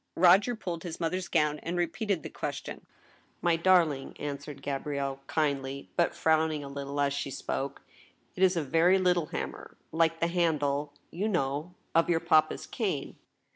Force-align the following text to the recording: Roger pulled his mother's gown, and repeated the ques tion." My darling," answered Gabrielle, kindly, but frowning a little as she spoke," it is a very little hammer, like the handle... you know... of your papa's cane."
Roger 0.15 0.55
pulled 0.55 0.81
his 0.81 0.99
mother's 0.99 1.27
gown, 1.27 1.59
and 1.59 1.77
repeated 1.77 2.23
the 2.23 2.29
ques 2.31 2.55
tion." 2.65 2.87
My 3.43 3.55
darling," 3.55 4.17
answered 4.19 4.63
Gabrielle, 4.63 5.19
kindly, 5.27 5.91
but 5.95 6.15
frowning 6.15 6.63
a 6.63 6.67
little 6.69 6.99
as 6.99 7.13
she 7.13 7.29
spoke," 7.29 7.83
it 8.35 8.41
is 8.41 8.57
a 8.57 8.63
very 8.63 8.97
little 8.97 9.27
hammer, 9.27 9.77
like 9.91 10.19
the 10.19 10.25
handle... 10.25 10.91
you 11.11 11.27
know... 11.27 11.75
of 11.93 12.09
your 12.09 12.19
papa's 12.19 12.65
cane." 12.65 13.15